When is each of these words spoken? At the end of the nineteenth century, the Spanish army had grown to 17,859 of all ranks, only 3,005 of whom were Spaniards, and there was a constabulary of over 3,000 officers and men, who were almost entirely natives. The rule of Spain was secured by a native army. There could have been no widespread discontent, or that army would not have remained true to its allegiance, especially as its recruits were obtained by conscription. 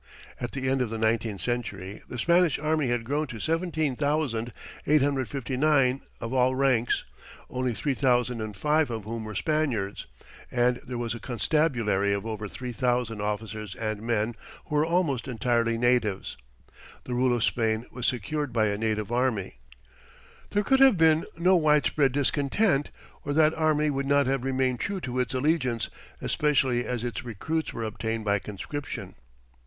At 0.39 0.53
the 0.53 0.67
end 0.67 0.81
of 0.81 0.89
the 0.89 0.97
nineteenth 0.97 1.41
century, 1.41 2.01
the 2.09 2.17
Spanish 2.17 2.57
army 2.57 2.87
had 2.87 3.03
grown 3.03 3.27
to 3.27 3.39
17,859 3.39 6.01
of 6.19 6.33
all 6.33 6.55
ranks, 6.55 7.05
only 7.51 7.75
3,005 7.75 8.89
of 8.89 9.03
whom 9.03 9.23
were 9.23 9.35
Spaniards, 9.35 10.07
and 10.49 10.77
there 10.83 10.97
was 10.97 11.13
a 11.13 11.19
constabulary 11.19 12.13
of 12.13 12.25
over 12.25 12.47
3,000 12.47 13.21
officers 13.21 13.75
and 13.75 14.01
men, 14.01 14.33
who 14.65 14.73
were 14.73 14.85
almost 14.87 15.27
entirely 15.27 15.77
natives. 15.77 16.35
The 17.03 17.13
rule 17.13 17.35
of 17.35 17.43
Spain 17.43 17.85
was 17.91 18.07
secured 18.07 18.51
by 18.51 18.69
a 18.69 18.79
native 18.79 19.11
army. 19.11 19.59
There 20.49 20.63
could 20.63 20.79
have 20.79 20.97
been 20.97 21.25
no 21.37 21.55
widespread 21.55 22.11
discontent, 22.11 22.89
or 23.23 23.33
that 23.33 23.53
army 23.53 23.91
would 23.91 24.07
not 24.07 24.25
have 24.25 24.43
remained 24.43 24.79
true 24.79 24.99
to 25.01 25.19
its 25.19 25.35
allegiance, 25.35 25.91
especially 26.19 26.87
as 26.87 27.03
its 27.03 27.23
recruits 27.23 27.71
were 27.71 27.83
obtained 27.83 28.25
by 28.25 28.39
conscription. 28.39 29.13